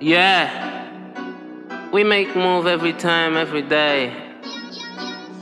[0.00, 0.84] Yeah.
[1.90, 4.12] We make move every time, every day.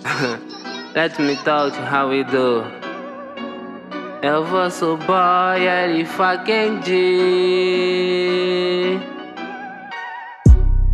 [0.94, 2.62] Let me talk to how we do.
[4.22, 7.94] Eu vou sou boy, ele fucking G.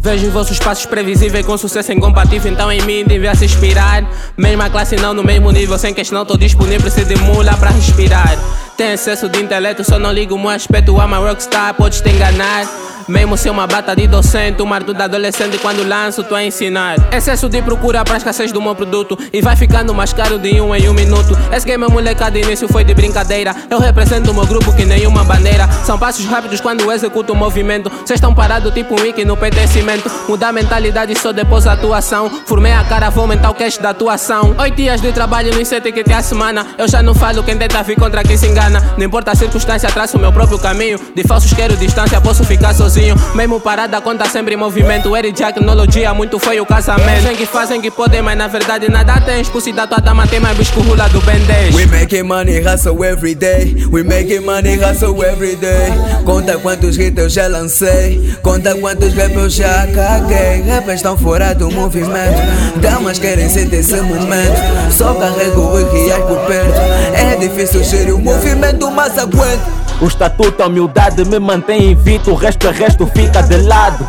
[0.01, 4.03] Vejo vossos passos previsíveis com sucesso incompatível, então em mim devia se inspirar.
[4.39, 8.39] Mesma classe, não no mesmo nível, sem questão, tô disponível, se demula pra respirar.
[8.79, 12.09] Tem excesso de intelecto, só não ligo o meu aspecto, I'm a rockstar, podes te
[12.09, 12.67] enganar.
[13.11, 16.95] Mesmo ser uma bata de docente, o mardo da adolescente quando lanço, tô a ensinar.
[17.13, 20.73] Excesso de procura pra escassez do meu produto e vai ficando mais caro de um
[20.73, 21.37] em um minuto.
[21.53, 23.53] Esse game é molecada, início foi de brincadeira.
[23.69, 25.69] Eu represento o meu grupo que nenhuma bandeira.
[25.85, 27.91] São passos rápidos quando executo o movimento.
[28.07, 30.09] Cês estão parados tipo um wiki no pertencimento.
[30.29, 32.31] Mudar a mentalidade só depois da atuação.
[32.47, 34.55] Formei a cara, vou aumentar o cash da atuação.
[34.57, 36.65] Oito dias de trabalho no sete que tem a semana.
[36.79, 38.81] Eu já não falo quem tenta vir contra quem se engana.
[38.97, 41.01] Não importa a circunstância, traço o meu próprio caminho.
[41.13, 43.00] De falsos quero distância, posso ficar sozinho.
[43.35, 45.17] Mesmo parada, conta sempre em movimento.
[45.17, 47.21] Eric tecnologia, muito foi o casamento.
[47.21, 49.41] Dizem que fazem que podem, mas na verdade nada tem.
[49.41, 51.75] Expulse da tua dama, tem mais bisco rula do Ben 10.
[51.75, 53.87] We making money, hustle every day.
[53.91, 55.91] We making money, hustle every day.
[56.25, 58.37] Conta quantos hits eu já lancei.
[58.43, 60.63] Conta quantos rap eu já caguei.
[60.63, 62.41] Rappers estão fora do movimento.
[62.81, 64.61] Damas querem sentir esse momento.
[64.91, 66.81] Só carrego o reais por perto.
[67.15, 69.90] É difícil ser o movimento, mas aguento.
[70.01, 74.07] O estatuto, a humildade me mantém invicto, o resto é resto fica de lado.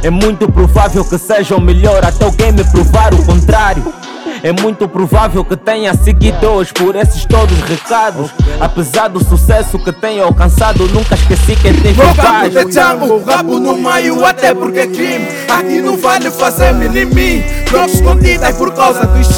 [0.00, 3.82] É muito provável que seja o melhor até alguém me provar o contrário.
[4.42, 8.30] É muito provável que tenha seguidores por esses todos recados.
[8.60, 14.24] Apesar do sucesso que tenha alcançado, nunca esqueci quem tem de Django, rabo no meio
[14.24, 15.28] até porque é crime.
[15.48, 19.36] Aqui não vale fazer mimimi Drogas escondidas por causa do X.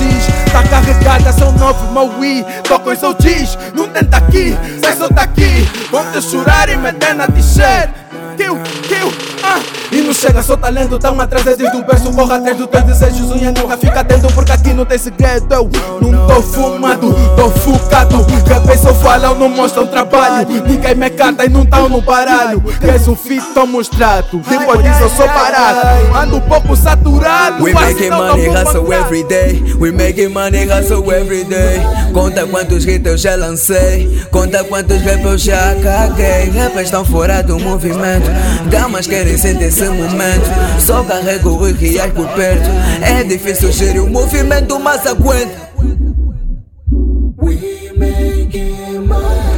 [0.51, 2.45] Tá carregada, são nove Maui.
[2.67, 7.15] Tô com seu G's, não tenta aqui Sai só daqui, vão te chorar e meter
[7.15, 7.91] na t-shirt.
[8.37, 12.57] Kill, kill, ah E não chega só talento, tão atrás desde o berço Corra atrás
[12.57, 16.43] dos teus desejos, unha nunca fica atento Porque aqui não tem segredo, eu não tô
[16.43, 21.89] fumado Tô focado, rapaz só falam, não mostram trabalho Ninguém me canta e não tão
[21.89, 26.41] no baralho Queres um fit, toma um extrato Depois disso eu sou barato Ando um
[26.41, 29.63] pouco saturado We making money, hustle every day.
[29.79, 31.81] We making money, hustle every day.
[32.13, 34.23] Conta quantos hits eu já lancei.
[34.31, 36.51] Conta quantos rap eu já caguei.
[36.51, 38.31] Rappers estão fora do movimento.
[38.71, 40.49] Damas querem sentir momento.
[40.81, 42.69] Só carrego os reais por perto.
[43.03, 45.65] É difícil gerir o movimento, mas aguento.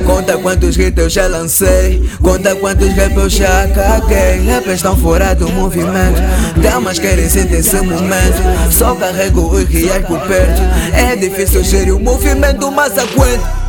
[0.04, 5.34] Conta quantos hits eu já lancei Conta quantos rap eu já caguei Rappers estão fora
[5.34, 6.20] do movimento
[6.62, 8.36] Damas querem sentir esse momento
[8.70, 10.62] Só carrego os reais por perto
[10.94, 13.66] É difícil gerir o movimento, mas aguento